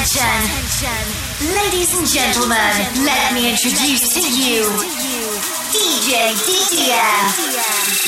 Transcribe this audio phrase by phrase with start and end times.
[0.00, 1.04] Attention,
[1.60, 2.72] ladies and gentlemen,
[3.04, 4.64] let me introduce to you
[5.76, 7.04] DJ Didier.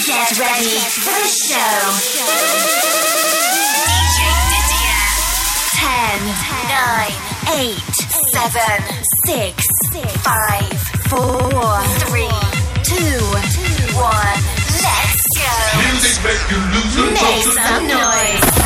[0.09, 1.93] Get ready for the show.
[3.85, 5.05] DJ Didier.
[5.77, 6.33] 10,
[6.65, 7.13] 9,
[7.61, 7.77] 8,
[8.33, 8.73] 7,
[9.29, 9.61] 6,
[10.17, 10.73] 5,
[11.13, 11.21] 4,
[12.09, 12.25] 3,
[12.89, 13.05] 2,
[14.01, 14.17] 1.
[14.81, 15.53] Let's go.
[15.93, 18.62] Music make you lose Make some noise.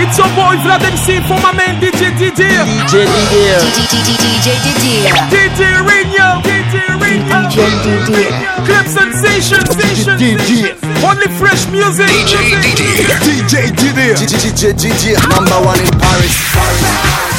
[0.00, 2.64] It's your boy Vlad MC for my man DJ Didier.
[2.64, 3.60] DJ Didier.
[3.76, 5.12] DJ Didier.
[5.30, 6.40] DJ Reno.
[6.42, 7.38] DJ Reno.
[7.48, 8.32] DJ Didier.
[8.66, 9.64] Club sensation.
[9.66, 10.18] Sensation.
[10.18, 10.74] DJ.
[11.04, 12.06] Only fresh music.
[12.06, 13.18] DJ Didier.
[13.22, 14.16] DJ Didier.
[14.16, 15.18] DJ Didier.
[15.28, 16.34] Number one in Paris.
[16.54, 17.29] DJ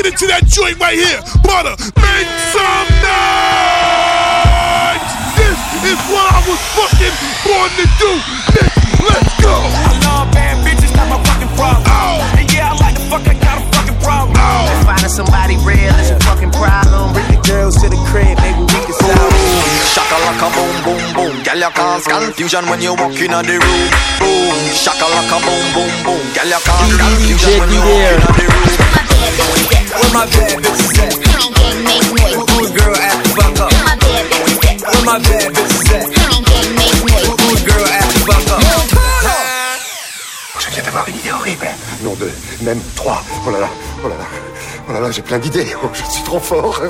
[0.00, 1.20] get into that joint right here.
[1.44, 2.24] Butter, make
[2.56, 5.04] some noise.
[5.36, 5.60] This
[5.92, 7.12] is what I was fucking
[7.44, 8.08] born to do.
[8.56, 8.72] Nigga,
[9.04, 9.52] let's go.
[9.52, 11.84] I love bad bitches, not my fucking problem.
[11.84, 12.16] Oh.
[12.40, 14.40] And yeah, I like the fuck, I got a fucking problem.
[14.40, 14.72] Oh.
[14.88, 17.12] Finding somebody real is a fucking problem.
[17.12, 19.84] Bring the girls to the crib, maybe we can solve it.
[19.84, 23.84] Shaka laka boom boom boom, girl you cause confusion when you walk in the room.
[24.16, 28.48] Boom, shaka laka boom boom boom, girl you cause confusion when you walk in the
[28.48, 28.89] room.
[29.40, 31.14] Where my bad bitches at?
[32.46, 33.72] Good girl act the fuck up?
[34.90, 36.04] Where my bad bitches at?
[37.44, 38.60] Good girl act the fuck up?
[40.58, 41.68] Je viens d'avoir une idée horrible.
[42.02, 43.22] Non, deux, même trois.
[43.46, 43.68] Oh là là,
[44.04, 44.26] oh là là,
[44.88, 45.74] oh là là, j'ai plein d'idées.
[45.82, 46.80] Oh, je suis trop fort.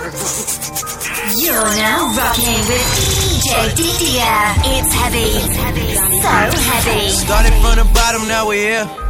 [1.36, 4.54] You're now rocking with DJ Didier.
[4.64, 5.30] It's heavy.
[6.20, 6.30] So
[6.70, 7.08] heavy.
[7.10, 9.09] Started from the bottom, now we here.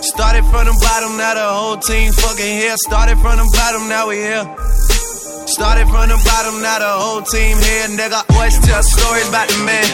[0.00, 2.74] Started from the bottom, now the whole team fucking here.
[2.86, 4.46] Started from the bottom, now we here.
[5.50, 8.22] Started from the bottom, now the whole team here, nigga.
[8.30, 9.90] Always tell stories about the man.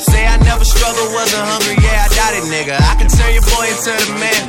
[0.00, 2.76] Say I never struggled, wasn't hungry, yeah, I doubt it, nigga.
[2.80, 4.40] I can turn your boy into the man.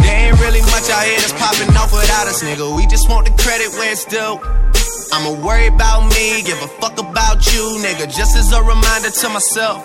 [0.00, 2.64] There ain't really much out here that's popping off without us, nigga.
[2.72, 4.40] We just want the credit where it's due.
[5.12, 8.08] I'ma worry about me, give a fuck about you, nigga.
[8.08, 9.84] Just as a reminder to myself.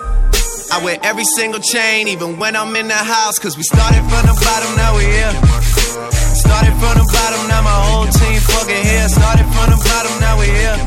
[0.72, 3.40] I wear every single chain, even when I'm in the house.
[3.40, 5.32] Cause we started from the bottom, now we here.
[6.36, 9.08] Started from the bottom, now my whole team fucking here.
[9.08, 10.78] Started from the bottom, now we here.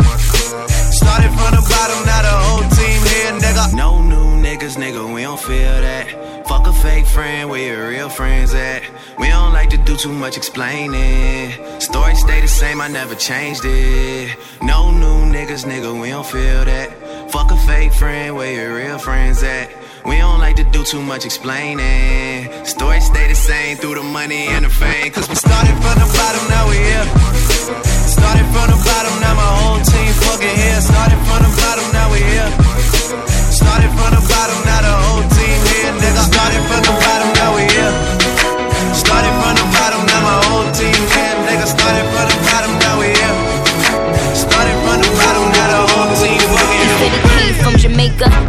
[0.93, 3.75] Started from the bottom, now the whole team here, nigga.
[3.75, 6.47] No new niggas, nigga, we don't feel that.
[6.47, 8.83] Fuck a fake friend, where your real friends at?
[9.19, 11.53] We don't like to do too much explaining.
[11.81, 14.37] Story stay the same, I never changed it.
[14.61, 17.00] No new niggas, nigga, we don't feel that.
[17.31, 19.71] Fuck a fake friend, where your real friends at?
[20.05, 22.50] We don't like to do too much explaining.
[22.65, 25.12] Story stay the same through the money and the fame.
[25.12, 27.06] Cause we started from the bottom, now we here.
[28.11, 30.81] Started from the bottom, now my whole team fucking here.
[30.82, 32.50] Started from the bottom, now we here.
[33.55, 36.23] Started from the bottom, now the whole team here, nigga.
[36.26, 37.30] Started from the bottom,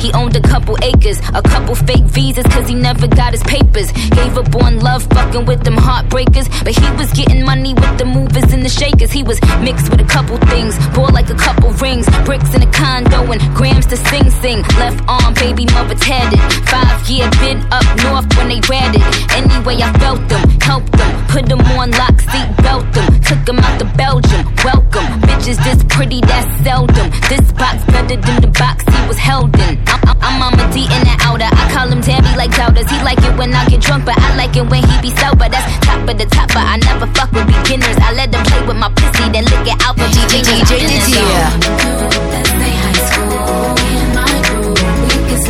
[0.01, 0.41] he owned a
[0.91, 3.91] couple a couple fake visas, cause he never got his papers.
[3.91, 6.47] Gave up on love, fucking with them heartbreakers.
[6.63, 9.11] But he was getting money with the movers and the shakers.
[9.11, 12.71] He was mixed with a couple things, bought like a couple rings, bricks in a
[12.71, 14.61] condo, and grams to sing sing.
[14.79, 16.39] Left arm, baby mother tatted.
[16.67, 19.03] Five year been up north when they ratted.
[19.31, 23.59] Anyway, I felt them, helped them, put them on lock, seat belt them, took them
[23.59, 24.45] out to Belgium.
[24.63, 27.09] Welcome, bitches this pretty, that's seldom.
[27.29, 29.79] This box better than the box he was held in.
[29.87, 31.49] I'm, I'm, I'm Mama D in the outer.
[31.49, 32.89] I call him Tabby like doubters.
[32.89, 35.49] He like it when I get drunk, but I like it when he be sober.
[35.49, 37.97] That's top of the top, but I never fuck with beginners.
[38.01, 42.41] I let them play with my pussy, then lick it out for DJ DJ Didier.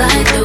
[0.02, 0.41] You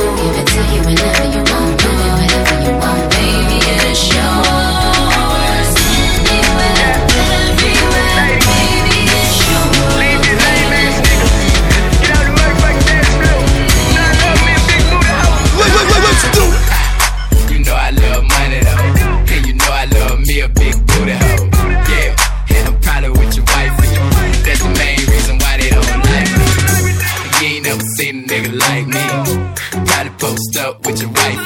[30.77, 31.41] up with your wife.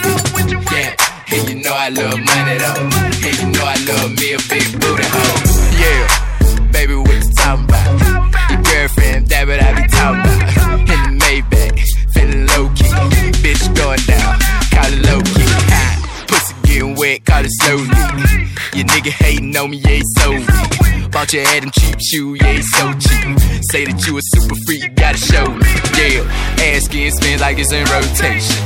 [0.73, 0.95] Yeah,
[1.33, 2.89] and you know I love money though.
[3.27, 5.43] And you know I love me a big booty hoe.
[5.83, 8.51] Yeah, baby, what you talking about?
[8.51, 10.30] Your girlfriend, that what I be talking about.
[21.33, 21.45] Weak.
[21.45, 23.39] Bought your Adam cheap shoe, yeah, so cheap.
[23.71, 25.67] Say that you a super freak, you gotta show me.
[25.95, 28.57] Yeah, ass skin spin like it's in rotation.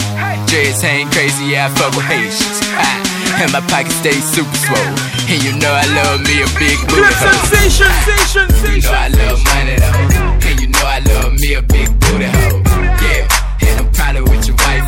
[0.47, 2.61] Dreads hang crazy, yeah, I fuck with Haitians.
[2.79, 4.95] Ah, and my pockets stay super swole.
[5.29, 7.33] And you know I love me a big booty hoe.
[7.49, 10.49] sensation, sensation, You know I love money though.
[10.49, 12.61] And you know I love me a big booty hoe.
[13.05, 13.29] Yeah,
[13.67, 14.85] and I'm probably with your wife.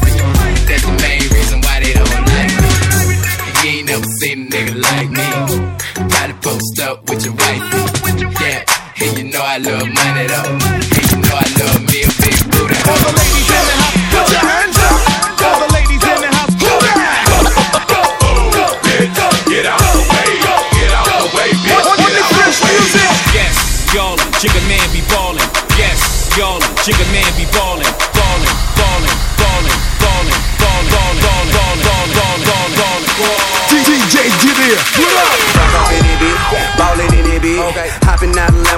[0.69, 2.72] That's the main reason why they don't like me.
[3.64, 5.29] You ain't never seen a nigga like me.
[6.08, 7.45] Probably post up with your wife.
[9.67, 10.55] Love money though.
[10.95, 12.79] You know I love me a big booty.
[12.87, 14.95] All the ladies in the house, put your hands up.
[15.43, 17.67] All the ladies in the house, your hands up.
[19.51, 20.29] Get out the way,
[20.79, 21.83] get out the way, bitch.
[21.83, 23.11] On the music.
[23.35, 25.43] Yes, y'allin', Jigga man be ballin'.
[25.75, 25.99] Yes,
[26.39, 27.27] y'allin', Jigga man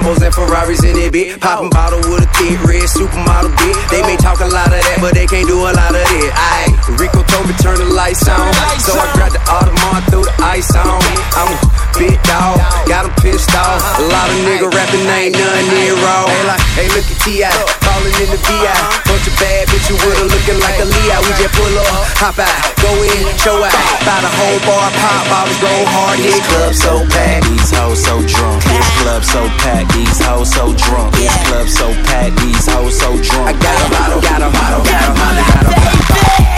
[0.08, 1.40] Lambos and Ferraris in it, bitch.
[1.40, 3.90] Popping bottle with a thick red supermodel, bitch.
[3.90, 6.67] They may talk a lot of that, but they can't do a lot of it.
[6.96, 8.48] Rico told me turn the lights on.
[8.80, 11.02] So I grabbed the Audemars, threw the ice on.
[11.36, 11.58] I'm a
[12.00, 12.56] big dog,
[12.88, 13.82] got 'em pissed off.
[13.98, 16.24] A lot of nigga rapping ain't none near raw.
[16.24, 17.50] Hey, like, hey, look at T.I.
[17.84, 18.72] Falling in the VI.
[18.72, 19.08] Uh-huh.
[19.08, 21.16] Bunch of bad bitches with her looking like a Leo.
[21.28, 23.74] We just pull up, hop out, go in, show out.
[24.06, 26.18] Buy the whole bar, pop bottles, go hard.
[26.20, 27.44] This club so packed.
[27.52, 28.64] These hoes so drunk.
[28.64, 29.92] This club so packed.
[29.92, 31.12] These hoes so drunk.
[31.14, 32.36] This club so packed.
[32.40, 33.48] These hoes so drunk.
[33.48, 36.57] I got a bottle, got a bottle, got a bottle, got a bottle.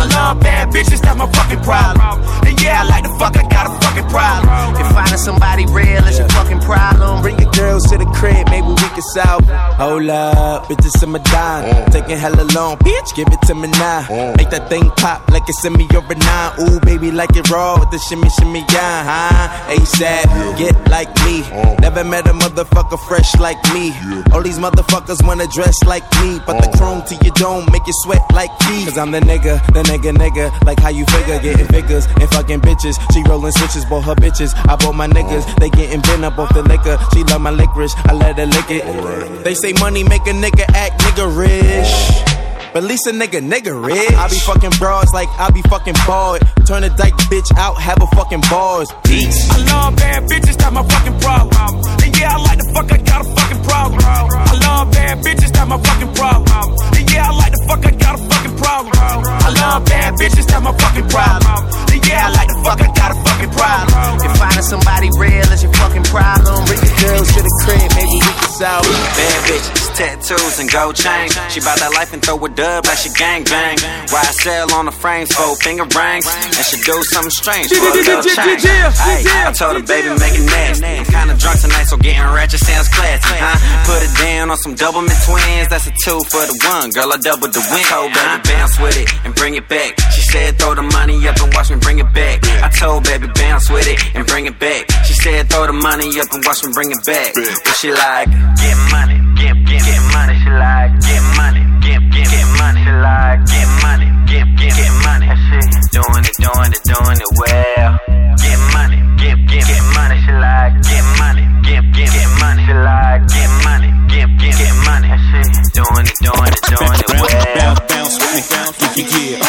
[0.21, 0.21] love bad bitches, fucking fucking problem.
[0.21, 0.21] And yeah, I like the fuck, I got a fucking problem.
[0.21, 2.47] I love bad bitches, that's my fucking problem.
[2.47, 4.81] And yeah, I like the fuck, I got a fucking problem.
[4.81, 7.21] If finding somebody real is your fucking problem.
[7.21, 9.45] Bring your girls to the crib, maybe we can solve.
[9.81, 11.63] Hold up, bitches in my dime.
[11.65, 11.91] Mm.
[11.91, 14.01] Taking hella long, bitch, give it to me now.
[14.09, 14.37] Mm.
[14.37, 16.51] Make that thing pop like it's in me or a nine.
[16.61, 19.73] Ooh, baby, like it raw with the shimmy, shimmy, yeah, huh?
[19.73, 21.41] ASAP, get like me.
[21.41, 21.81] Mm.
[21.81, 23.93] Never met a motherfucker fresh like me.
[24.33, 27.93] All these motherfuckers wanna dress like me, but the chrome to your dome make you
[28.03, 28.85] sweat like me.
[28.85, 30.51] Cause I'm the nigga, the nigga, nigga.
[30.65, 32.95] Like how you figure, getting figures and fucking bitches.
[33.13, 34.53] She rolling switches, bought her bitches.
[34.67, 36.97] I bought my niggas, they getting bent up off the liquor.
[37.13, 39.43] She love my licorice, I let her lick it.
[39.43, 42.50] They say money make a nigga act nigga rich.
[42.73, 44.15] But at least a nigga, nigga rich.
[44.15, 46.39] I be fucking broads like I be fucking bald.
[46.65, 48.87] Turn a dyke bitch out, have a fucking bars.
[49.03, 49.35] Peace.
[49.51, 51.51] I love bad bitches, that's my fucking problem.
[51.99, 53.99] And yeah, I like the fuck, I got a fucking problem.
[53.99, 56.67] I love bad bitches, that's my fucking problem.
[56.95, 58.93] And yeah, I like the fuck, I got a fucking problem.
[58.95, 61.59] I love bad bitches, that's my fucking problem.
[61.91, 63.99] And yeah, I like the fuck, I got a fucking problem.
[64.23, 66.63] If finding somebody real is your fucking problem.
[66.71, 68.95] Bring your girls to the crib, maybe we can solve it.
[69.19, 71.35] Bad bitches, tattoos and gold chains.
[71.51, 73.77] She bout that life and throw a dub like she gang bang.
[74.09, 77.81] Why I sell on the frames, four finger rings, and she do something strange for
[77.81, 78.65] a little change.
[78.65, 80.85] Ay, I told her, baby, make it nasty.
[80.85, 83.57] I'm kinda drunk tonight, so getting ratchet sounds classy, huh?
[83.85, 86.89] Put it down on some double mint twins, that's a two for the one.
[86.91, 87.85] Girl, I doubled the win.
[87.91, 89.99] Told baby, bounce with it and bring it back.
[90.11, 92.39] She said, throw the money up and watch me bring it back.
[92.63, 94.89] I told baby, bounce with it and bring it back.
[95.05, 97.33] She said, throw the money up and watch me bring it back.
[97.35, 98.29] But she like,
[98.59, 100.35] get money, get, get, get money.
[100.37, 102.79] She like, get money, get, get, get money.
[102.85, 105.27] She like, get money, get, get, get money.
[105.33, 105.57] And she
[105.97, 107.93] doing it, doing it, doing it well.
[108.37, 110.17] Get money, get, get, get money.
[110.21, 112.61] She like, get money, get, get, get money.
[112.65, 115.09] She like, get money, get, get, get money.
[115.09, 115.41] And she
[115.73, 117.73] doing it, doing it, doing it well.
[117.89, 119.45] Bounce with me, yeah, yeah, yeah.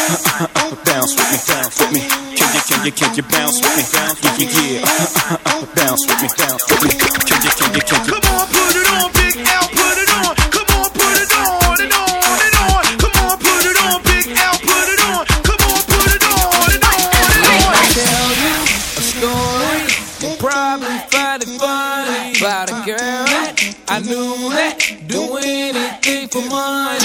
[0.89, 2.01] Bounce with me, bounce with me.
[2.33, 3.83] Can you, can you, can you bounce with me?
[3.93, 5.65] Yeah, yeah, yeah.
[5.77, 6.89] Bounce with me, bounce with me.
[6.97, 8.22] Can you, can you, can you?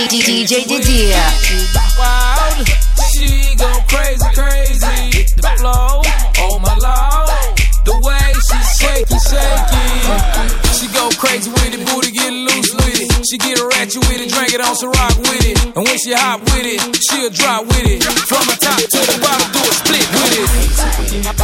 [0.08, 1.20] DJ Didier.
[2.00, 2.64] Wild,
[3.12, 5.28] she go crazy, crazy.
[5.36, 6.00] The flow,
[6.40, 7.28] oh my lord.
[7.84, 9.20] The way she shake it.
[10.80, 13.26] She go crazy with it, booty get loose with it.
[13.28, 15.76] She get a ratchet with it, drink it on some rock with it.
[15.76, 18.02] And when she hop with it, she'll drop with it.
[18.32, 21.37] From the top to the bottom, do a split with it.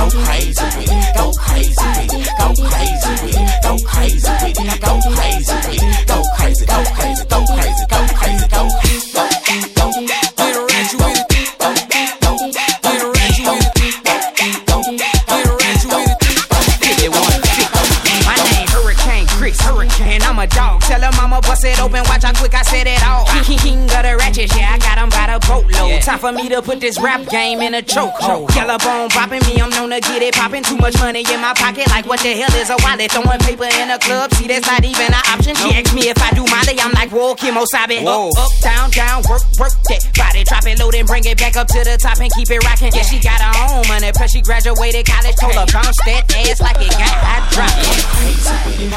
[26.25, 28.49] For me to put this rap game in a chokehold.
[28.57, 30.63] Yellow bone popping me, I'm known to get it popping.
[30.63, 33.13] Too much money in my pocket, like what the hell is a wallet?
[33.13, 35.53] Throwing paper in a club, see that's not even an option.
[35.53, 38.01] She asked me if I do Molly, I'm like, whoa, Kimo oh, Sabe.
[38.01, 38.33] Whoa.
[38.33, 40.45] Up, up, down, down, work, work that body.
[40.49, 42.89] Drop it, load and bring it back up to the top and keep it rocking.
[42.97, 45.37] Yeah, she got her own money, plus she graduated college.
[45.37, 47.69] Told her bounce that ass like it got hot drop.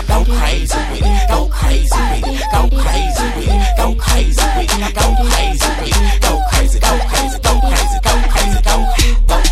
[0.08, 4.72] go crazy with it, go crazy with it, go crazy with it, go crazy with
[4.72, 9.16] it, go crazy with it, go crazy, go crazy, go crazy, go crazy, go go
[9.28, 9.47] go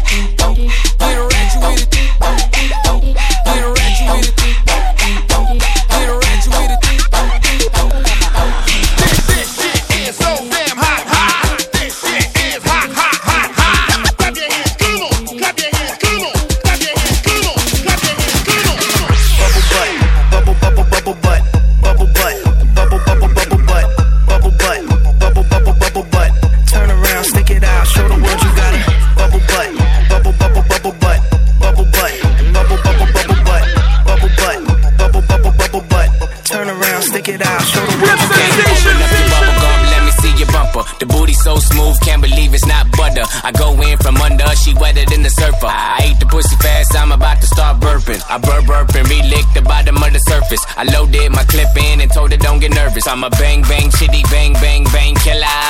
[43.44, 45.68] I go in from under, she wetter than the surfer.
[45.68, 48.22] I ate the pussy fast, I'm about to start burping.
[48.30, 50.64] I burp burp and relick the bottom of the surface.
[50.78, 53.08] I loaded my clip in and told her don't get nervous.
[53.08, 55.62] I'm a bang bang chitty bang bang bang killer.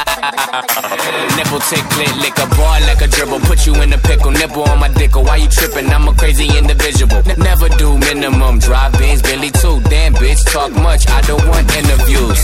[1.38, 3.40] Nipple tick click lick a ball like a dribble.
[3.48, 5.16] Put you in a pickle, nipple on my dick.
[5.16, 5.88] Why you tripping?
[5.90, 7.22] I'm a crazy individual.
[7.26, 8.60] N- never do minimum.
[8.60, 9.82] Drive Benz, Billy too.
[9.90, 11.08] Damn bitch, talk much.
[11.10, 12.42] I don't want interviews.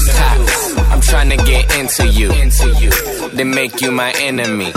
[0.92, 2.32] I'm trying to get into you.
[2.32, 2.92] Into you.
[3.30, 4.72] Then make you my enemy.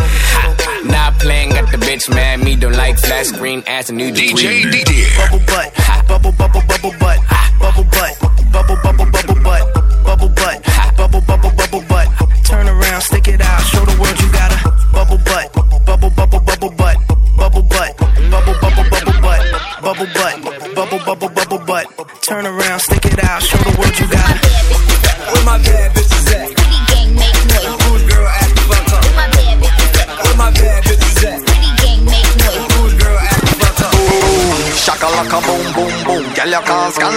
[0.84, 0.90] Ha.
[0.90, 2.40] Not playing, got the bitch mad.
[2.40, 5.06] Me don't like flat screen ass and new DJ degree.
[5.16, 5.72] Bubble butt,
[6.08, 7.18] bubble bubble bubble butt,
[7.58, 8.14] bubble butt,
[8.52, 9.64] bubble bubble bubble butt,
[10.04, 10.62] bubble butt,
[10.96, 12.08] bubble bubble bubble butt.
[12.44, 14.58] Turn around, stick it out, show the world you got a
[14.92, 15.52] bubble butt,
[15.86, 16.96] bubble bubble bubble butt,
[17.36, 17.96] bubble butt,
[18.30, 19.42] bubble bubble bubble butt,
[19.82, 20.33] bubble butt,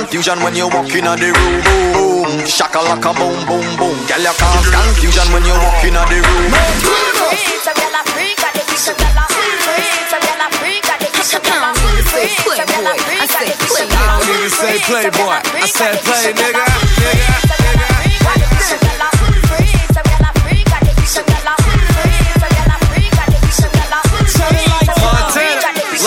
[0.08, 1.60] confusion when you walk in the room.
[1.92, 3.98] Boom, shaka like a boom, boom, boom.
[4.08, 6.48] Girl, you cause confusion when you walk in the room.
[12.48, 13.92] Playboy, I said playboy.
[14.00, 16.64] I didn't say playboy, I said play, nigga,
[17.04, 17.88] nigga, nigga.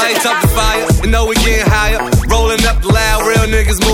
[0.00, 1.99] Light up the fire, and know we getting higher.
[2.30, 3.85] Rolling up loud, real niggas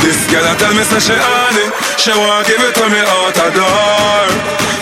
[0.00, 1.70] This girl a tell me say she on it.
[2.00, 4.26] She want give it to me out the door.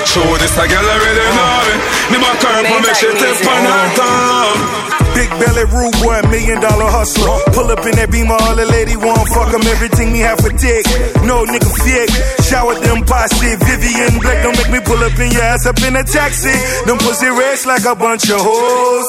[0.07, 1.81] Show this a girl already know it.
[2.13, 6.23] Me back her up and make she tip on her tongue Big belly rude boy,
[6.31, 7.27] million dollar hustler.
[7.51, 9.67] Pull up in that beamer, all the lady want fuck 'em.
[9.67, 10.87] Everything me have for dick.
[11.27, 12.15] No nigga fake.
[12.47, 13.51] Shower them posse.
[13.67, 16.55] Vivian Black don't make me pull up in your ass up in a taxi.
[16.87, 19.09] Them pussy rich like a bunch of hoes.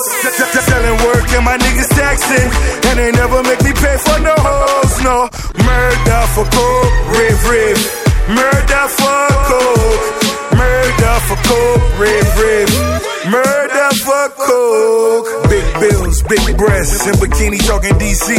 [0.66, 2.50] Selling work and my niggas taxing.
[2.90, 4.94] And they never make me pay for no hoes.
[5.06, 5.30] No
[5.62, 7.82] murder for coke, rave rave.
[8.34, 10.06] Murder for coke.
[10.58, 13.09] Murder for coke, rave rave.
[13.28, 15.50] Murder for coke.
[15.50, 18.32] Big bills, big breasts, in bikini talking DC,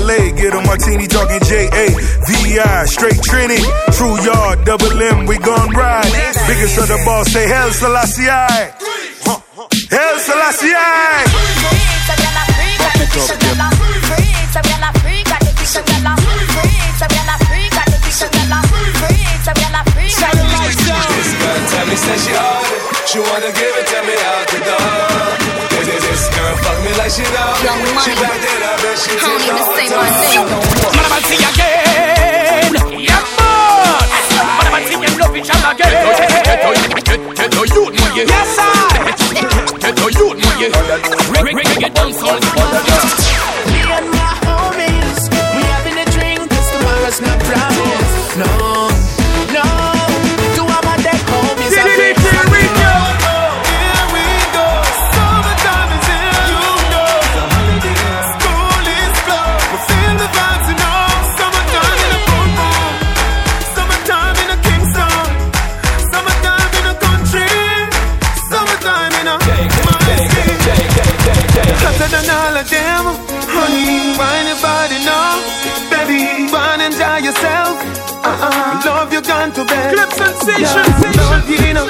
[0.00, 1.86] LA, get a martini talking JA,
[2.24, 3.60] VI, straight Trini,
[3.92, 6.08] True Yard, double M, we gon' ride.
[6.48, 8.24] Biggest of the ball, say Haile Selassie.
[8.24, 9.40] Huh.
[9.92, 10.72] Haile Selassie.
[12.78, 13.44] Back it up, girl.
[21.12, 22.32] This girl tell me say she
[23.16, 23.22] on it.
[23.22, 25.54] She wanna give it to me out the door.
[25.70, 27.54] This, this, this girl fuck me like she know.
[28.02, 29.54] She backed it up and she took the
[30.94, 32.74] Man, I'm see again.
[32.98, 34.34] Yeah, boss.
[34.34, 35.94] Man, I'm see you love each other again.
[37.34, 38.26] Get the youth, man, yeah.
[38.26, 38.72] Yes, sir.
[39.78, 41.42] Get the youth, man, yeah.
[41.42, 42.34] Ring, ring, it down, soul.
[42.34, 44.23] Me and my
[79.44, 79.94] gone to bed.
[79.94, 80.64] Clip sensation.
[80.64, 81.88] Yeah, love you, you know.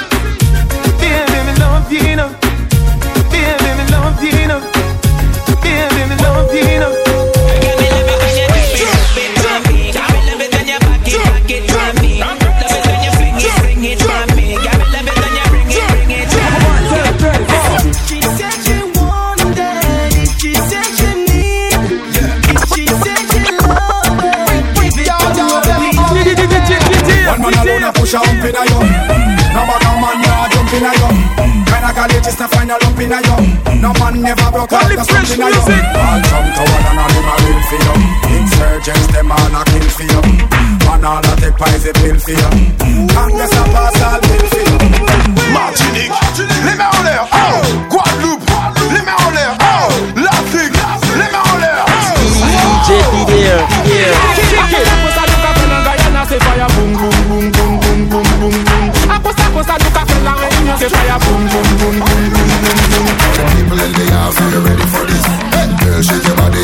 [0.99, 2.44] Baby, me love you, you know.
[28.45, 28.79] Push a hump inna you.
[29.53, 31.09] No bag a man ya jump inna you.
[31.65, 33.37] Kinda college is to find a lump inna you.
[33.81, 35.61] No man never broke out the stump inna you.
[35.61, 37.95] All from to one and all them a real for you.
[38.37, 40.21] Insurgents them all a kill for you.
[40.85, 42.49] Man all a take pies a pill for you.
[43.13, 44.77] Congress a pass all bill for you.
[45.53, 46.11] Martinique,
[46.65, 48.49] les mains en l'air, oh Guadeloupe,
[48.91, 50.73] les mains en l'air, oh L'Afrique,
[51.13, 51.85] les mains en l'air,
[52.65, 53.59] DJ Didier,
[54.35, 55.04] C'est
[59.55, 59.63] boom.
[59.63, 63.47] Aposta aposta du café la réunion c'est fire boom boom boom boom boom boom boom.
[63.55, 65.25] People in the house, are you ready for this?
[65.55, 66.59] Hey, Girl, shake your body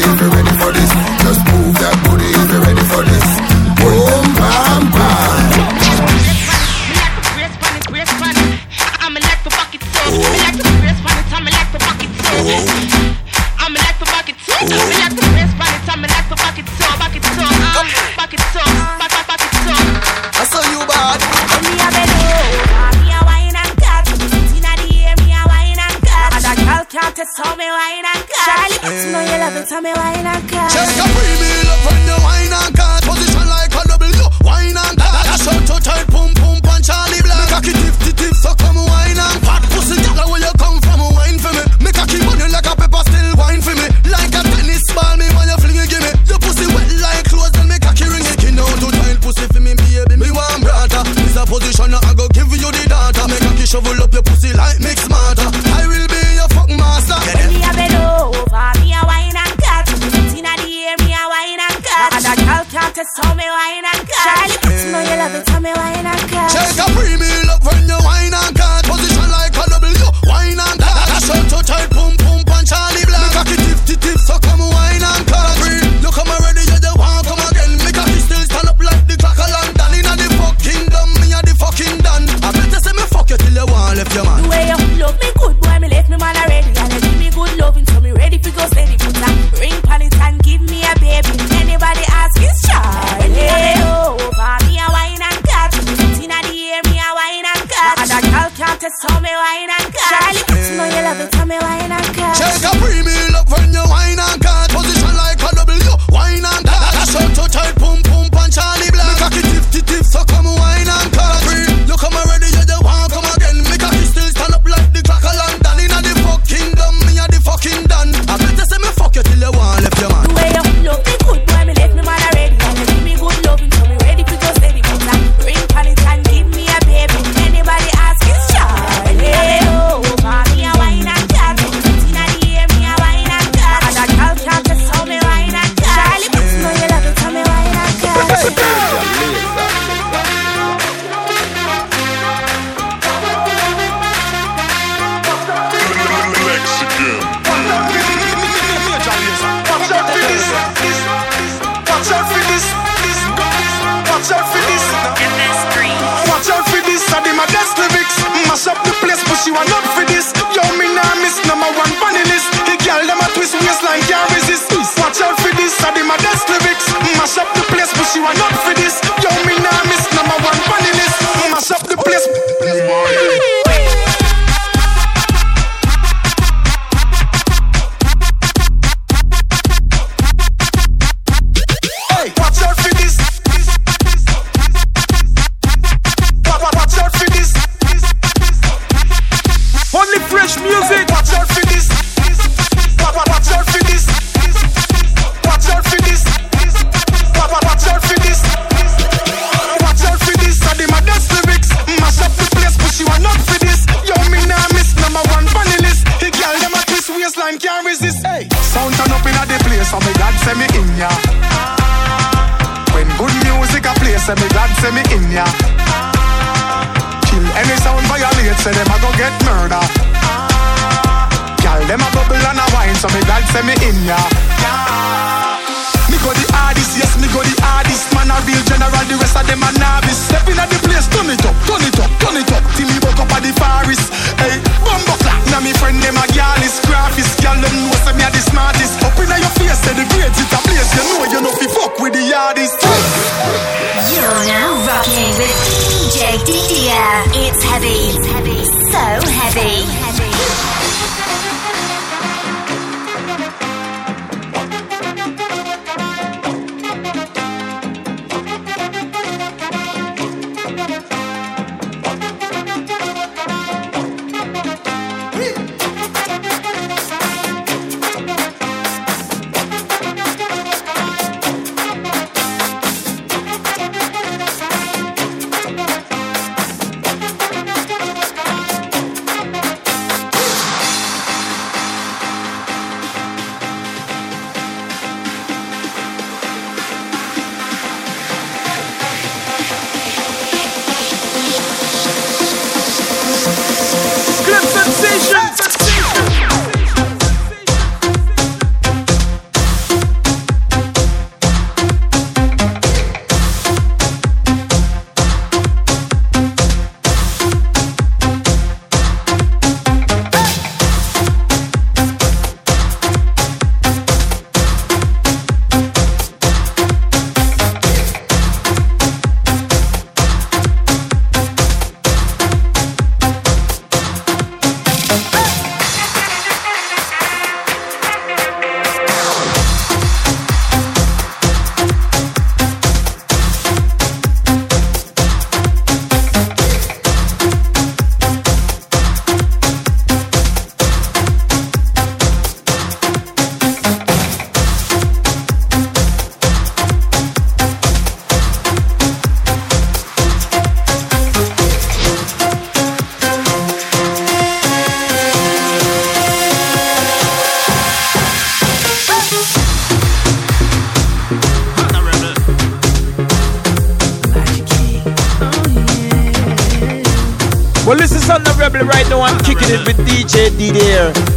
[27.29, 28.25] tell me wine and.
[28.45, 29.05] Charlie, hey.
[29.05, 30.69] you know you love tell me wine and cut.
[30.73, 33.01] Just a free meal up from the wine and cut.
[33.05, 35.25] Position like a a W, wine and cut.
[35.29, 37.45] That's out to tight, pump pump on Charlie Black.
[37.53, 39.61] Cock it, tiff, tiff, tiff, so come wine and cut.
[39.69, 41.63] Pussy, girl, where you come from, wine for me.
[41.85, 43.85] Make a cocky money like a pepper, still wine for me.
[44.09, 46.11] Like a tennis ball, me when you fling it, give me.
[46.25, 48.33] Your pussy wet like clothes Then make a cocky ring it.
[48.41, 50.17] Skin out to tight, pussy for me, baby.
[50.17, 51.05] Me want brata.
[51.21, 53.29] This a position, I go give you the data.
[53.29, 54.90] Make a cocky shovel up your pussy like me.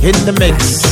[0.04, 0.83] In the mix,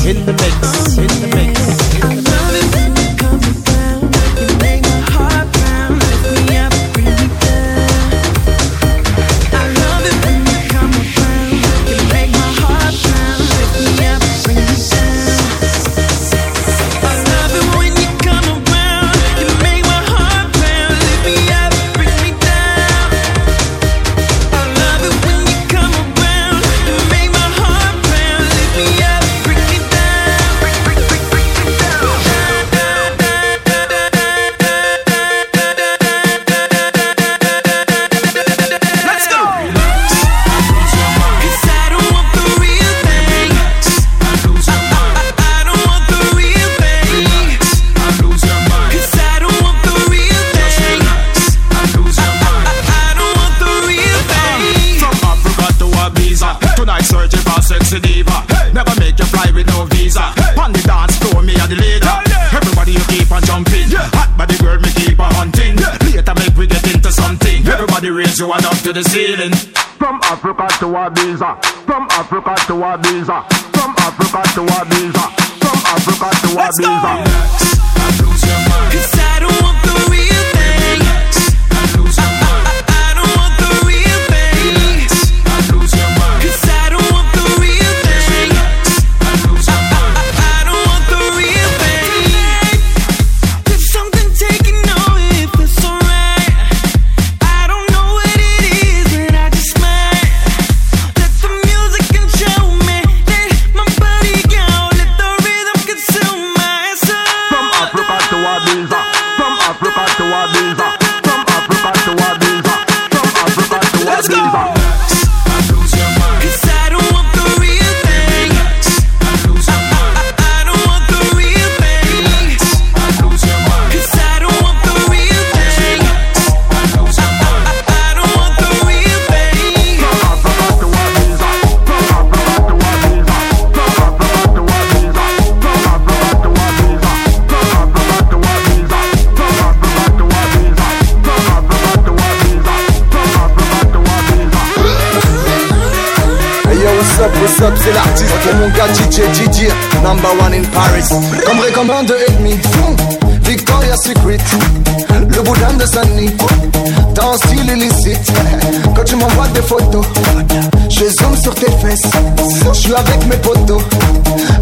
[162.93, 163.83] suis avec mes potos,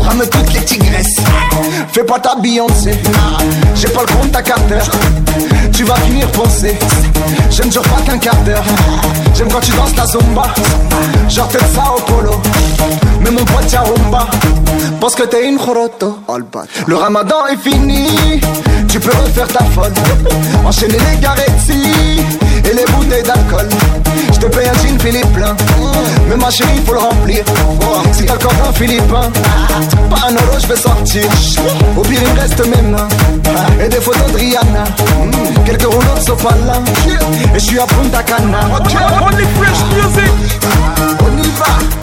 [0.00, 1.16] rame toutes les tigresses.
[1.92, 2.92] Fais pas ta Beyoncé,
[3.74, 4.78] j'ai pas le compte à carter,
[5.72, 6.78] tu vas finir penser.
[7.50, 8.62] J'aime genre pas qu'un quart d'heure,
[9.34, 10.44] j'aime quand tu danses la zumba,
[11.28, 12.40] genre tête ça au polo.
[13.20, 14.26] Mais mon pote rumba,
[15.00, 16.18] pense que t'es une choroto.
[16.86, 18.40] Le ramadan est fini,
[18.88, 19.92] tu peux refaire ta folle.
[20.64, 21.82] Enchaîner les garetti
[22.64, 23.68] et les bouteilles d'alcool.
[24.40, 25.54] Je te paye un jean Philippe plein,
[26.26, 27.44] mais ma chérie faut le remplir.
[28.12, 29.30] Si t'as le corps d'un philippin,
[30.08, 31.24] pas un euro je vais sortir.
[31.96, 33.08] Au pire il reste mes mains
[33.84, 34.84] et des photos de Rihanna.
[35.26, 36.82] Mm, Quelques rouleaux de sopalin
[37.54, 38.60] et je suis à Punta Cana.
[38.70, 40.32] Only fresh music.
[41.20, 41.99] On y va.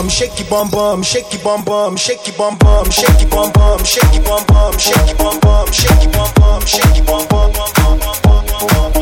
[0.00, 0.08] Bum.
[0.08, 3.84] Shake bum bum, shake it, bum bum, shake it, bum bum, shake it, bum bum,
[3.84, 8.99] shake it, bum bum, shake it, bum bum, shake bum bum, shake bum, bum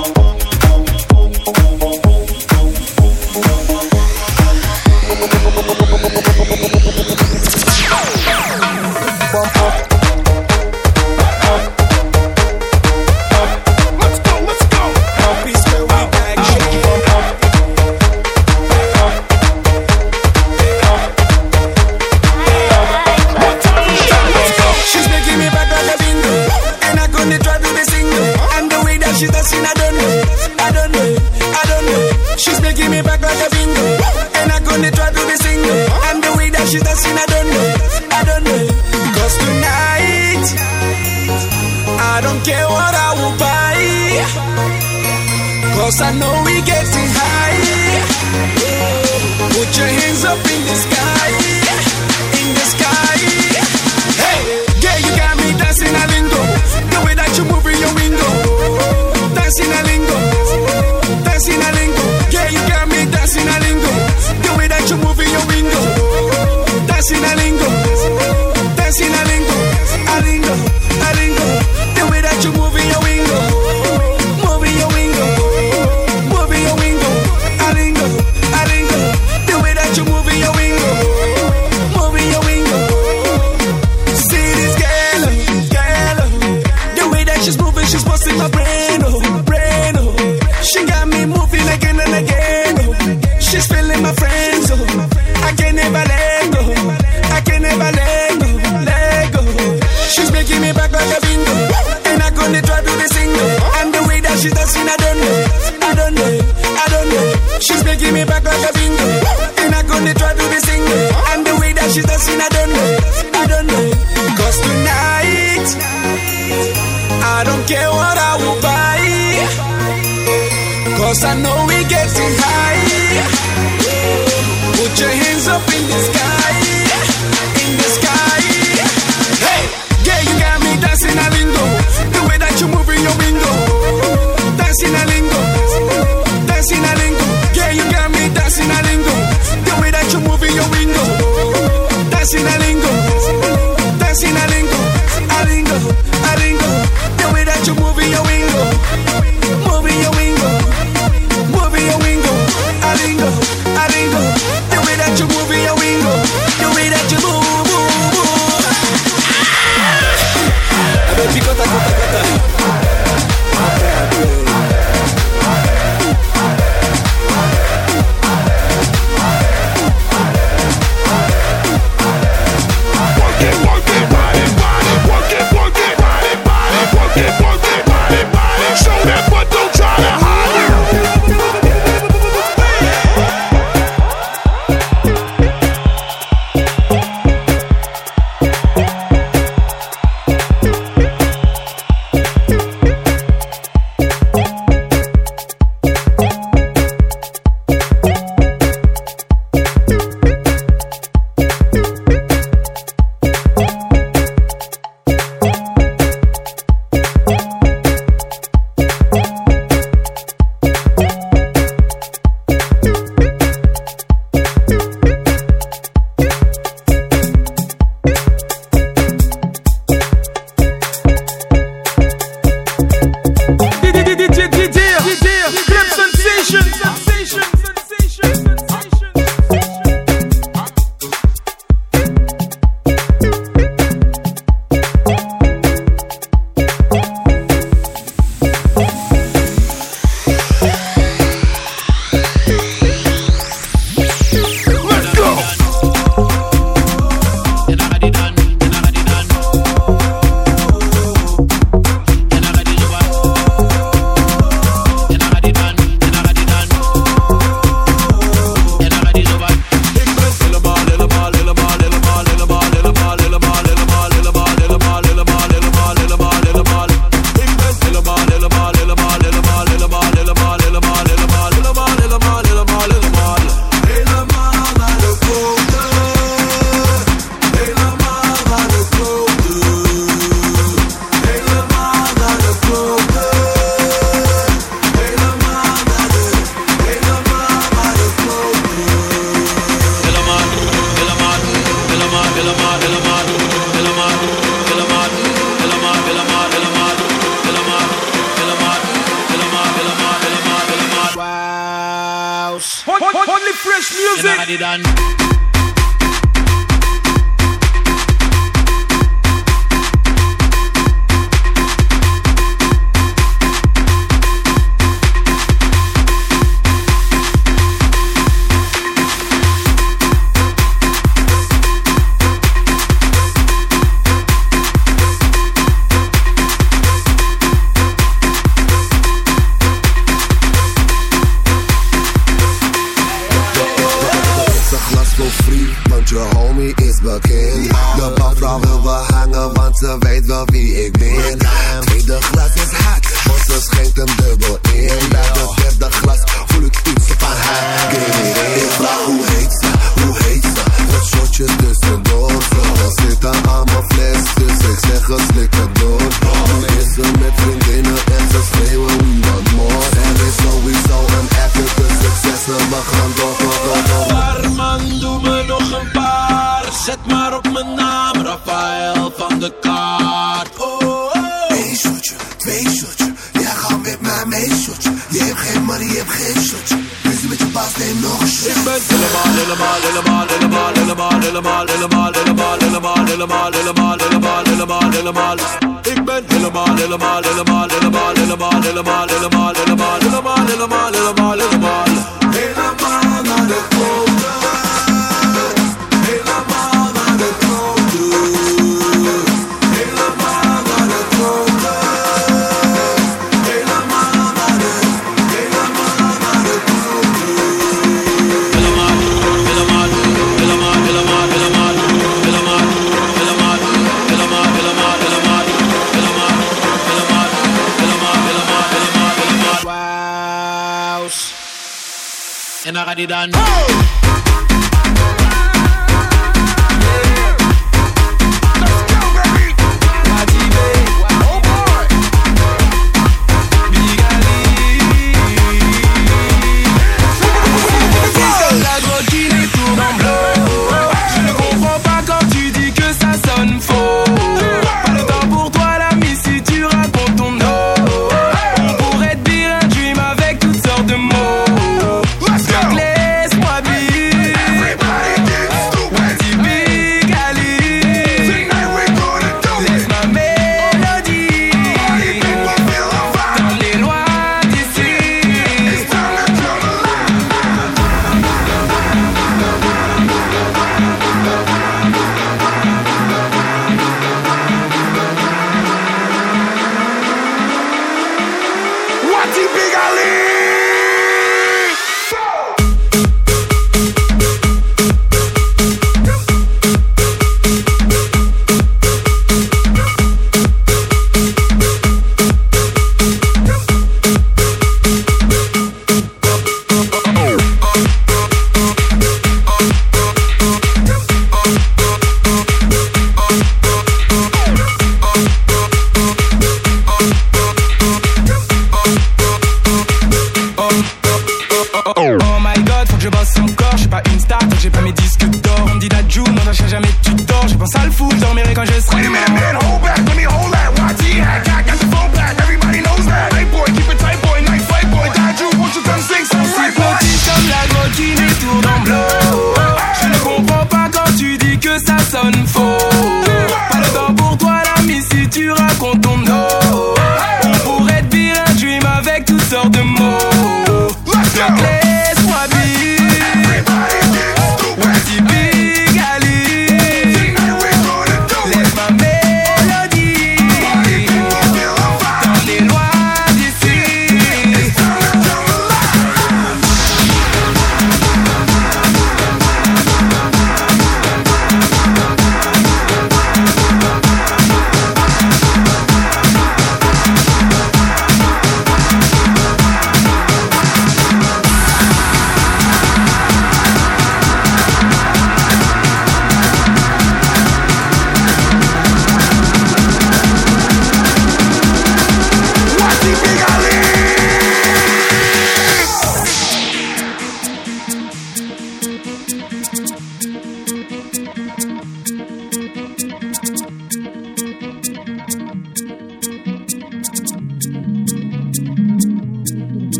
[303.59, 305.48] fresh music.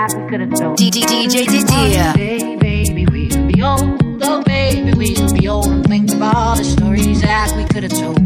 [0.00, 0.40] rap, we could.
[0.50, 1.28] DJ
[2.14, 4.22] Day, baby, we'll be old.
[4.22, 7.92] Oh, baby, we'll be old and think of all the stories that we could have
[7.92, 8.18] told.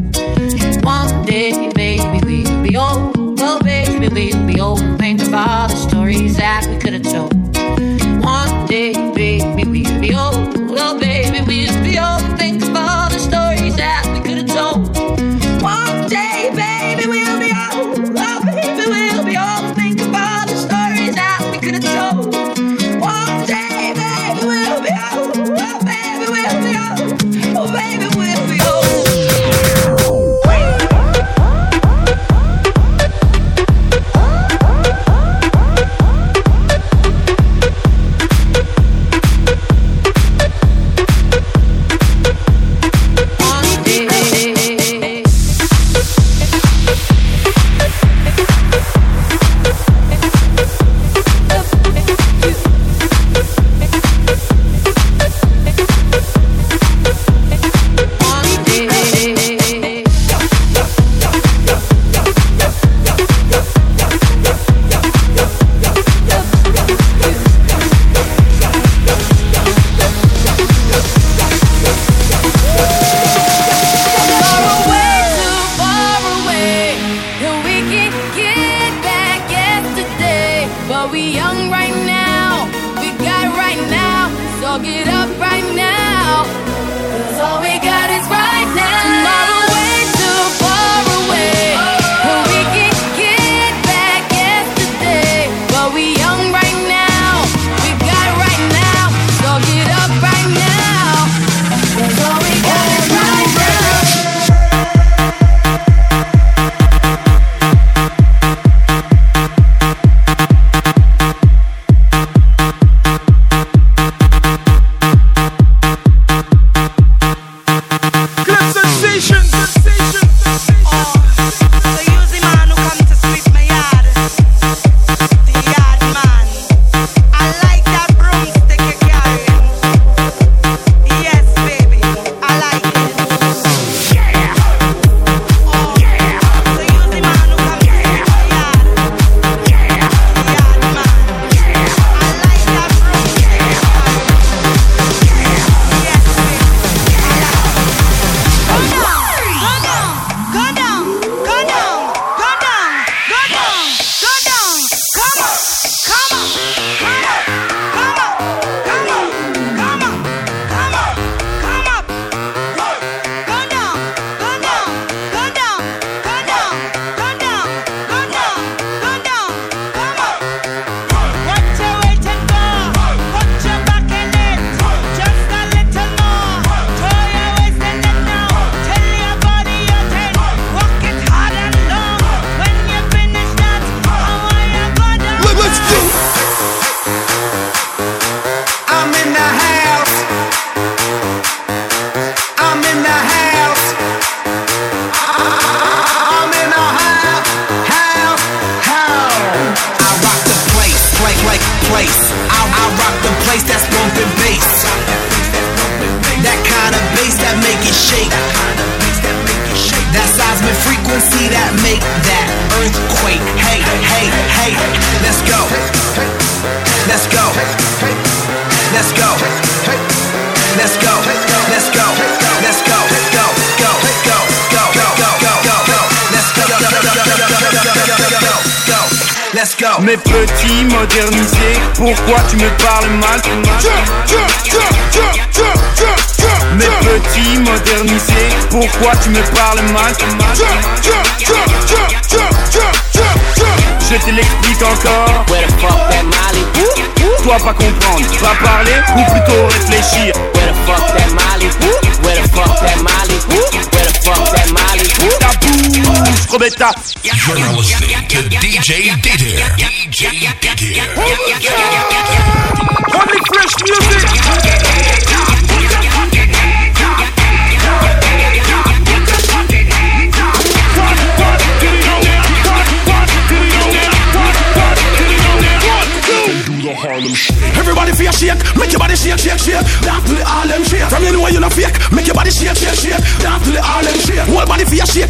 [0.85, 3.41] One day, baby, we'll be old.
[3.41, 7.03] Oh, baby, we'll be old and think of all the stories that we could have
[7.03, 7.34] told.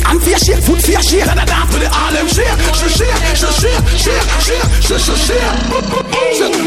[0.05, 1.25] Shake and feel shake, foot feel shake.
[1.25, 5.17] Da da dance to the Harlem shake, shake, shake, shake, shake, shake, shake, shake,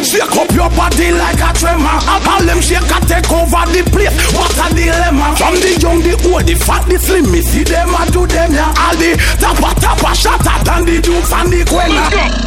[0.06, 0.38] shake.
[0.38, 1.98] Up your body like a tremor.
[2.06, 4.14] Harlem shake can take over the place.
[4.34, 5.36] What a dilemma.
[5.38, 8.54] From the young, the old, the fat, the slim, me see them and do them
[8.54, 8.74] yeah.
[8.78, 12.47] All the tappa tappa shatter than the dukes and the quenna.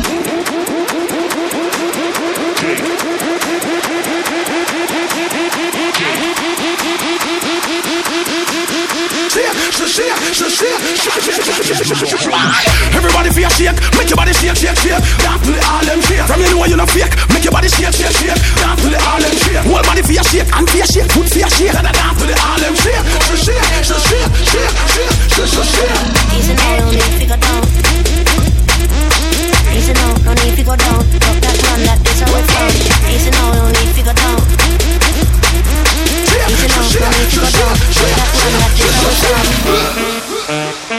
[12.97, 14.97] Everybody feel shake, make your body shake, shake, shake.
[15.21, 16.25] Dance to the Harlem shake.
[16.25, 18.33] From you know you not fake, make your body shake, shake, shake.
[18.57, 19.61] Dance to the Harlem shake.
[19.69, 21.73] Whole body feel shake and feel shake, foot feel shake.
[21.77, 22.97] Da dance to the Harlem shake,
[23.45, 26.01] shake, shake, shake, shake, shake, shake, shake, shake.
[26.57, 27.61] Now, no need to go down.
[29.77, 31.01] Easy now, no need to go down.
[31.05, 32.73] Rock that one, that is how we found.
[33.13, 33.91] Easy now, no need
[36.91, 37.77] to go down.
[37.87, 39.41] Easy now, no need to go down.
[39.41, 40.17] Rock that one, that is how we
[40.51, 40.81] found.
[40.81, 40.90] DJ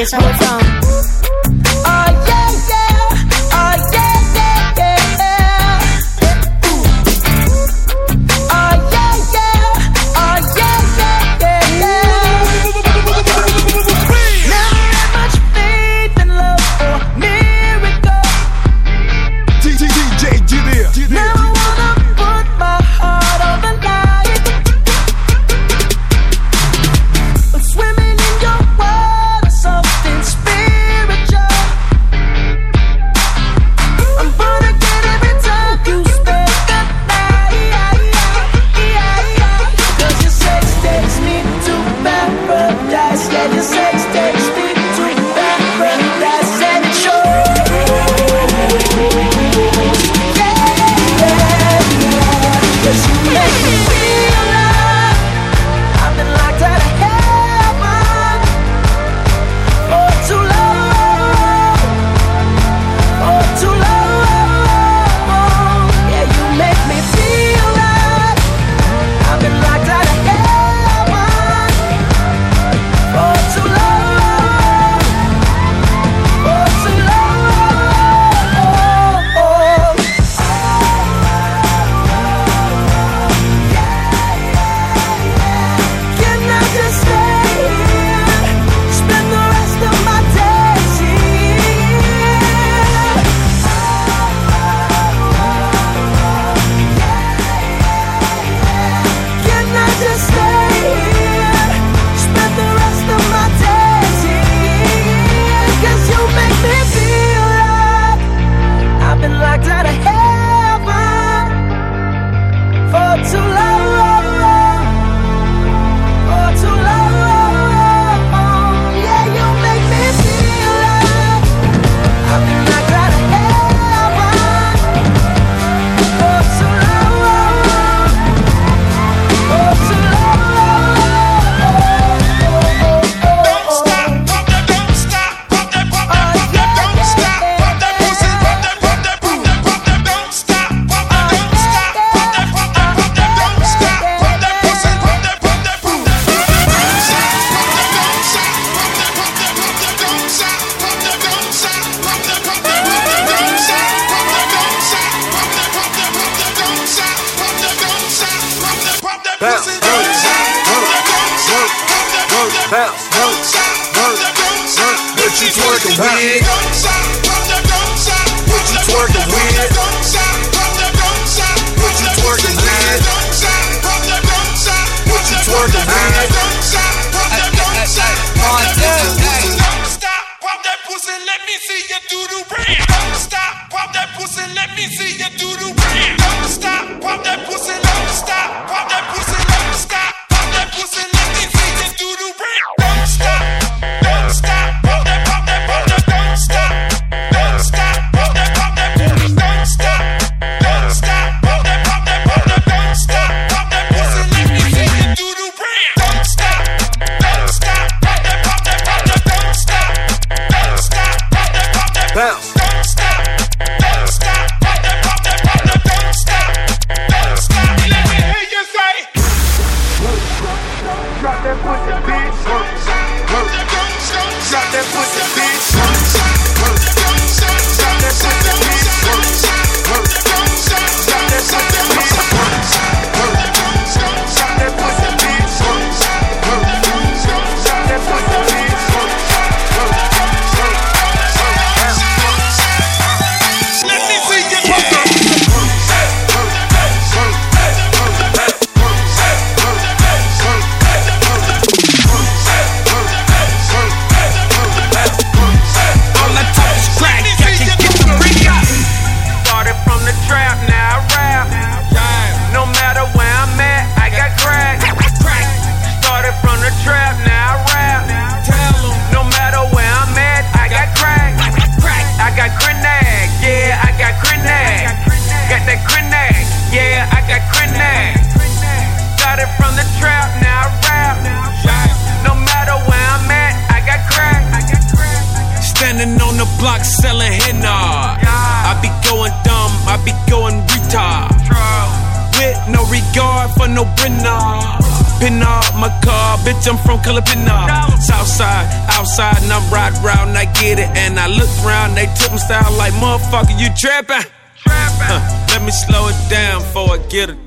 [0.00, 0.49] This one's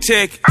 [0.06, 0.43] Tick.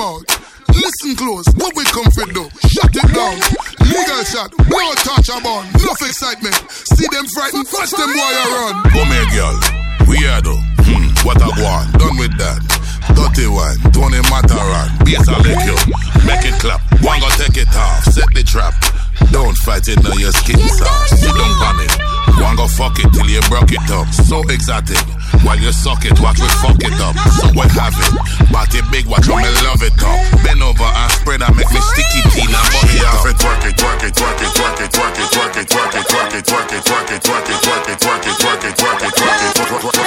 [0.00, 0.24] Mouth.
[0.72, 2.48] Listen close, what we come for do.
[2.64, 3.36] Shut it down.
[3.84, 5.68] Legal shot, no touch a bun.
[5.76, 6.56] Enough excitement.
[6.72, 8.74] See them frightened, watch them while you run.
[8.96, 9.56] Come here, girl.
[10.08, 10.56] Weirdo.
[10.88, 11.92] Hmm, what a go on.
[12.00, 12.64] Done with that.
[13.12, 13.76] Dirty one.
[13.92, 14.88] Tony Matterhorn.
[15.04, 15.76] Bass a lick you.
[16.24, 16.80] Make it clap.
[17.04, 18.04] One go take it off.
[18.08, 18.72] Set the trap.
[19.30, 21.12] Don't fight it now your skin soft.
[21.12, 21.92] Sit down on it.
[22.40, 24.08] One go fuck it till you broke it up.
[24.12, 24.96] So exotic.
[25.44, 27.16] While you suck it, watch me fuck it up.
[27.36, 28.12] So what have it?
[28.52, 30.18] Body big, watch me love it up.
[30.44, 32.48] Bend over and spread and make me sticky tea.
[32.48, 33.20] Now buck it up.
[33.20, 36.32] Twerk it, twerk it, twerk it, twerk it, twerk it, twerk it, twerk it, twerk
[36.32, 39.60] it, twerk it, twerk it, twerk it, twerk it, twerk it, twerk it, twerk it,
[39.60, 40.00] twerk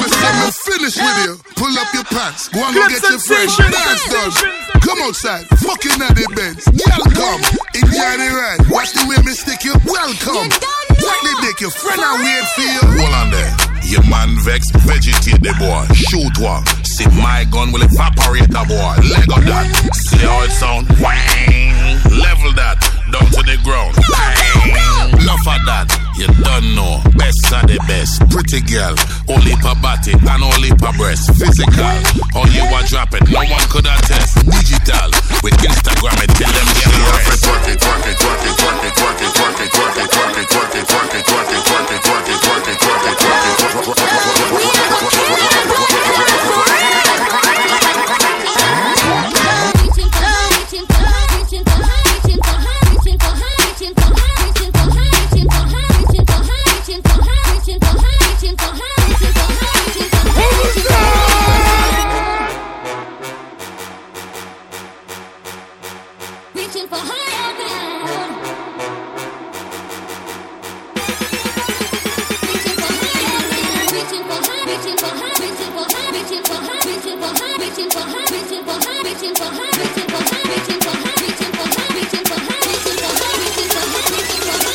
[0.00, 1.32] Me say me finish with you.
[1.56, 2.48] Pull up your pants.
[2.48, 3.56] Go and go get your friends.
[3.56, 4.32] Dance done.
[4.80, 5.46] Come outside.
[5.60, 6.64] Fucking at the Benz.
[6.64, 7.42] Girl, come.
[7.74, 8.60] Enjoy the ride.
[8.70, 9.74] Watch the way me stick you.
[9.86, 10.48] Welcome.
[11.00, 12.82] What the dick your friend and wait for you.
[13.00, 13.52] Hold on there.
[13.84, 15.86] Your man vex, vegetate the boy.
[15.94, 16.64] Shoot one.
[16.84, 18.94] See my gun will evaporate the boy.
[19.08, 19.66] Leg of that.
[19.94, 20.88] See how it sound?
[21.00, 21.49] Wang.
[22.08, 22.80] Level that.
[23.12, 23.92] Down to the ground.
[24.08, 25.12] Bang.
[25.20, 25.88] Enough of that.
[26.16, 27.00] You don't know.
[27.16, 28.22] Best of the best.
[28.32, 28.96] Pretty girl.
[29.28, 31.28] Only per body and only per breast.
[31.36, 31.92] Physical.
[32.32, 33.24] all you are dropping.
[33.28, 34.40] No one could attest.
[34.46, 35.10] Digital.
[35.44, 37.40] With Instagram it till them get arrested.
[37.44, 40.36] Twerk it, twerk it, twerk it, twerk it, twerk it, twerk it, twerk it, twerk
[40.36, 42.49] it, twerk it, twerk it, twerk it, twerk it, twerk it, twerk it,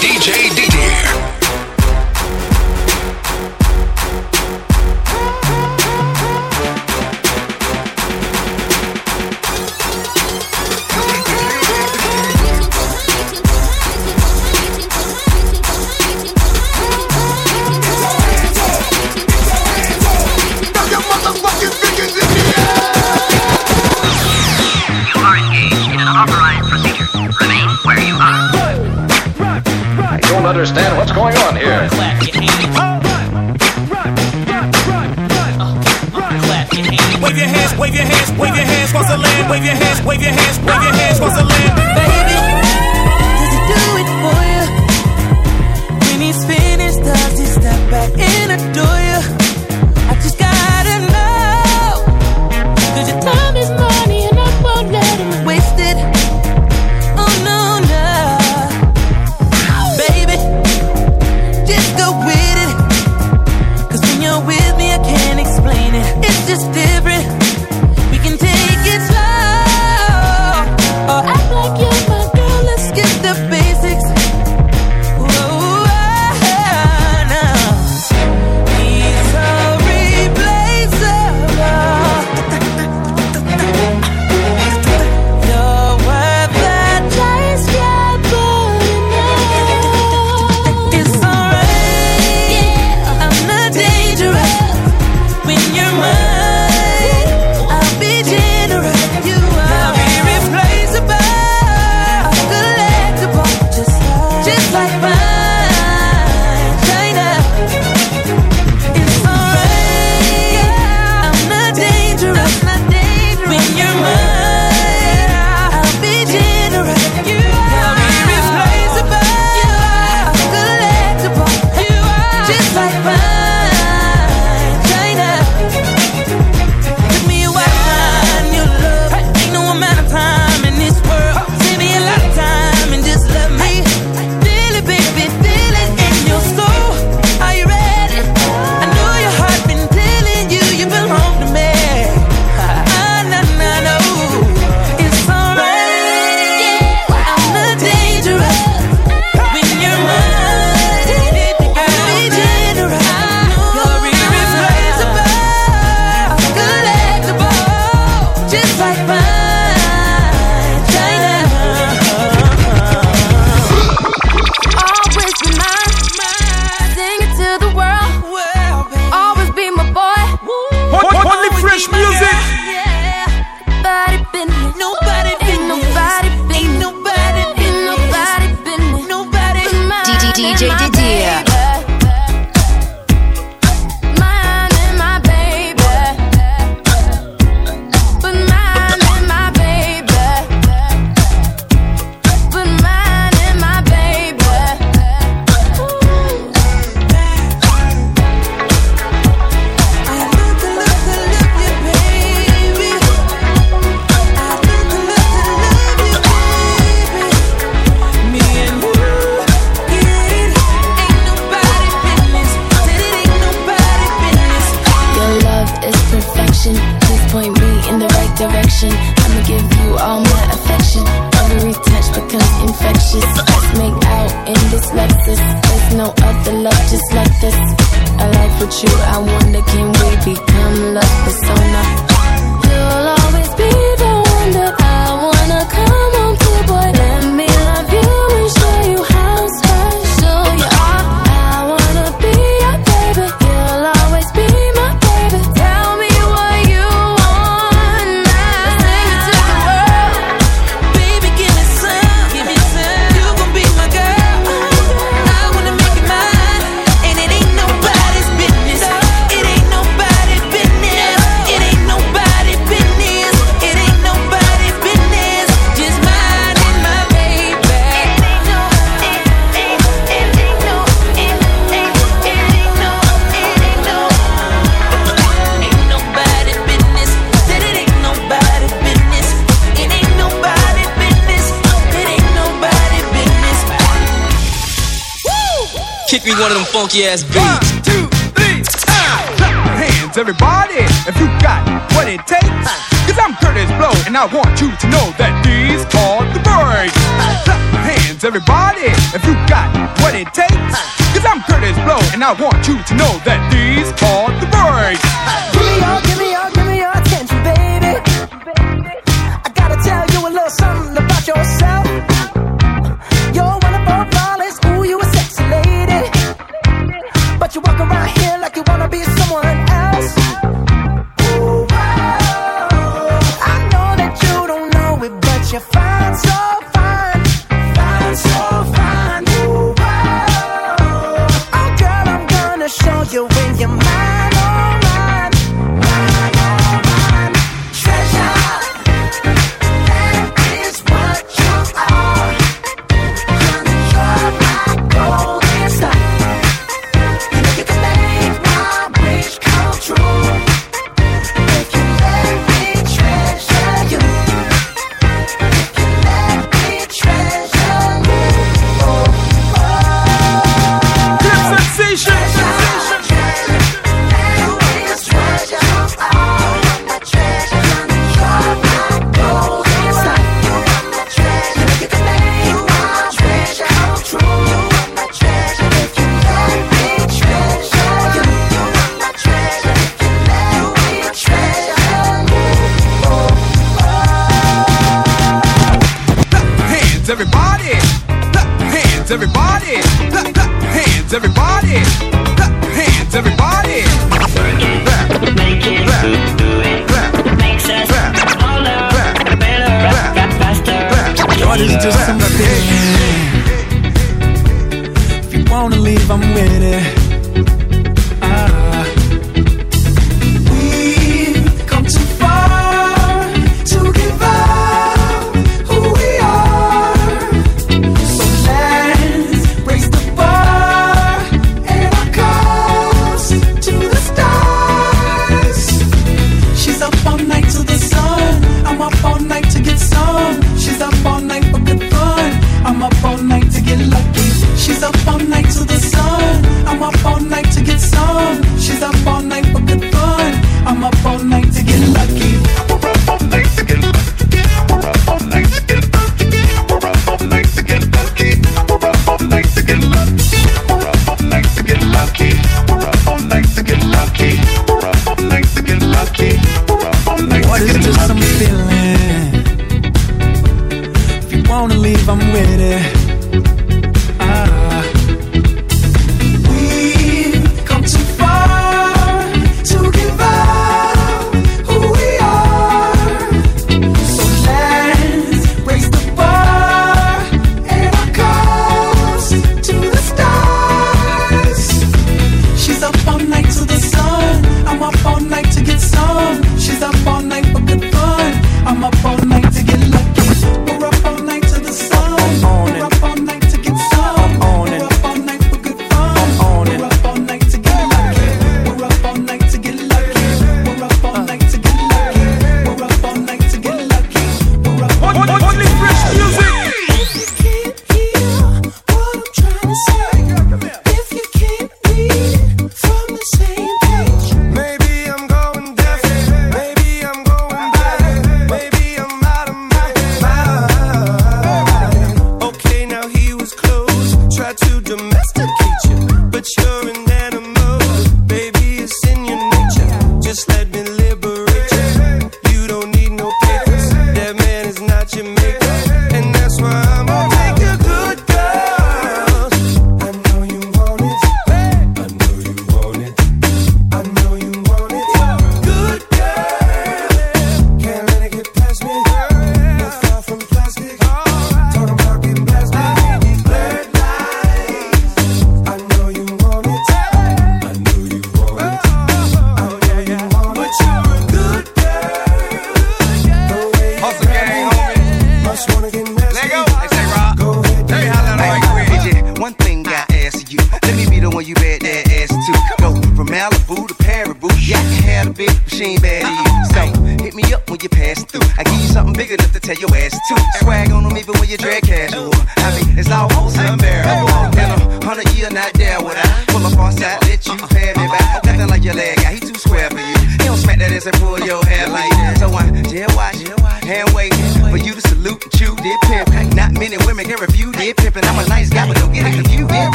[0.00, 0.59] DJ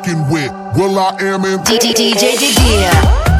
[0.00, 3.39] rocking with will.i.am in DJ Didier.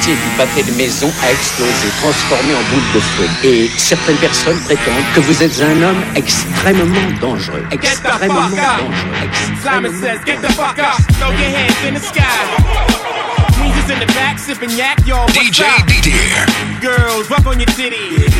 [0.00, 3.28] Moitié du pâté de maison a explosé, transformé en boule de feu.
[3.44, 7.64] Et certaines personnes prétendent que vous êtes un homme extrêmement dangereux.
[7.70, 8.90] Get the Extrêmement dangereux.
[9.62, 10.96] Simon says, get the fuck up.
[11.18, 12.22] Throw your hands in the sky.
[13.90, 15.26] In the back, sipping yak, y'all.
[15.30, 16.46] DJ Didier.
[16.80, 18.30] Girls, rub on your titties.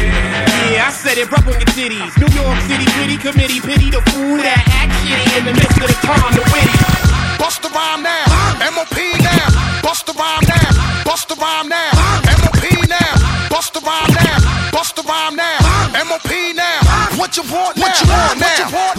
[0.70, 2.14] Yeah, I said it, rub on your titties.
[2.22, 5.88] New York City Pretty Committee, pity the fool that act shitty in the midst of
[5.90, 7.10] the calm, the witty.
[7.36, 8.94] Bust the rhyme now, MOP
[9.26, 9.82] now.
[9.82, 10.49] Bust the rhyme
[17.50, 17.64] now.
[17.66, 18.06] What you want now?
[18.06, 18.70] You want now?
[18.70, 18.89] What you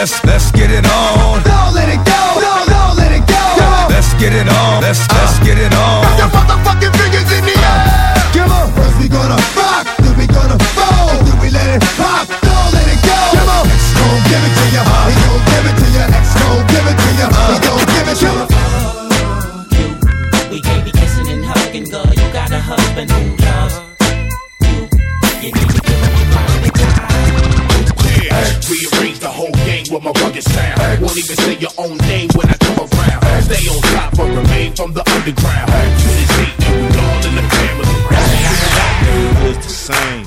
[0.00, 1.44] Let's let's get it on.
[1.44, 2.40] Don't let it go.
[2.40, 3.36] No, no, let it go.
[3.92, 4.80] Let's get it on.
[4.80, 6.00] Let's let's get it on.
[6.08, 8.16] Put your motherfucking fingers in the air.
[8.32, 8.72] Come on.
[8.72, 12.24] First we gonna rock, then we gonna roll, then we let it pop.
[12.40, 13.12] Don't let it go.
[13.12, 13.68] Come on.
[13.68, 14.88] X gon' give it to ya.
[15.04, 16.16] He gon' give it to ya.
[16.16, 17.28] X gon' give it to ya.
[17.28, 17.60] He uh.
[17.60, 18.48] gon' give it to ya.
[20.48, 22.08] We can't be kissing and hugging, girl.
[22.08, 23.39] You got a husband
[30.40, 31.02] with my rugged sound.
[31.02, 33.42] Won't even say your own name when I come around.
[33.42, 35.68] Stay on top, but remain from the underground.
[35.68, 37.86] To the seat, and we all in the family.
[39.40, 40.26] Hood's the same.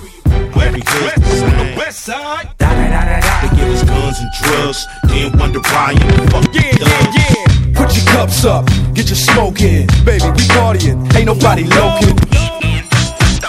[0.62, 1.78] Every hood's the same.
[1.78, 2.50] West side.
[2.60, 7.74] They give us guns and drugs, then wonder why you the fuck yeah, yeah, yeah.
[7.76, 9.88] Put your cups up, get your smoke in.
[10.06, 12.16] Baby, we partying, ain't nobody looking.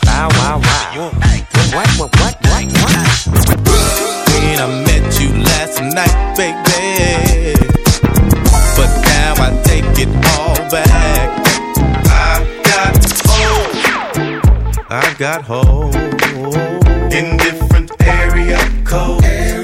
[0.05, 1.11] Wow, wow, wow.
[1.11, 2.44] What, what, what, what, what?
[5.93, 7.55] Night, baby.
[8.77, 11.31] But now I take it all back.
[12.09, 12.95] I got
[13.27, 13.75] hope.
[14.91, 15.95] I got hold.
[17.13, 19.64] In different area code.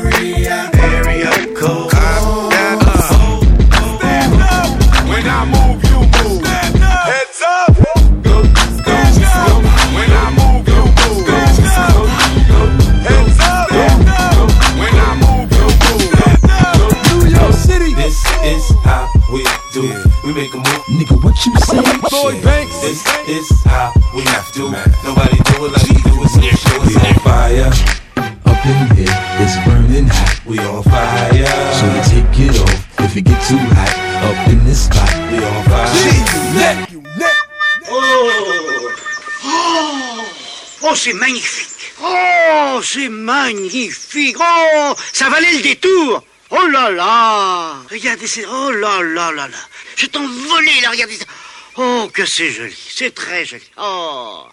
[21.46, 21.80] You say?
[22.10, 22.80] Boy Banks.
[22.80, 24.70] This is how we have to.
[25.04, 26.28] Nobody do it like we do it.
[26.28, 27.72] So show us on fire.
[28.44, 30.40] Up in here, it's burning hot.
[30.46, 31.46] We on fire.
[31.78, 33.94] So we take it off if it get too hot.
[34.24, 36.86] Up in this spot, we on fire.
[37.92, 38.30] Oh,
[39.44, 40.24] oh,
[40.82, 41.94] oh c'est magnifique.
[42.02, 44.36] Oh, c'est magnifique.
[44.38, 46.22] Oh, ça valait le détour.
[46.50, 47.76] Oh là là.
[47.90, 49.56] Regardez, c'est, oh là là là là.
[49.96, 51.24] Je t'envolais là, regardez ça.
[51.76, 52.76] Oh, que c'est joli.
[52.76, 53.62] C'est très joli.
[53.76, 54.44] Oh.